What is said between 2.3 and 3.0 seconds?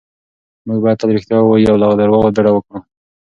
ډډه وکړو.